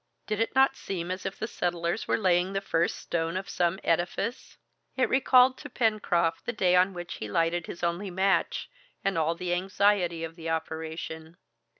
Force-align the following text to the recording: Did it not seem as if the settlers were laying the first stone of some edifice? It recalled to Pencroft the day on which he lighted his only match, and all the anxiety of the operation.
Did 0.25 0.39
it 0.39 0.55
not 0.55 0.75
seem 0.75 1.11
as 1.11 1.27
if 1.27 1.37
the 1.37 1.47
settlers 1.47 2.07
were 2.07 2.17
laying 2.17 2.53
the 2.53 2.59
first 2.61 2.95
stone 2.97 3.37
of 3.37 3.47
some 3.47 3.79
edifice? 3.83 4.57
It 4.97 5.07
recalled 5.07 5.59
to 5.59 5.69
Pencroft 5.69 6.47
the 6.47 6.53
day 6.53 6.75
on 6.75 6.95
which 6.95 7.17
he 7.17 7.27
lighted 7.29 7.67
his 7.67 7.83
only 7.83 8.09
match, 8.09 8.67
and 9.05 9.15
all 9.15 9.35
the 9.35 9.53
anxiety 9.53 10.23
of 10.23 10.35
the 10.35 10.49
operation. 10.49 11.37